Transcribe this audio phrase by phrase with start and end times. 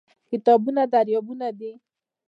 [0.29, 1.71] کتابونه دريابونه دي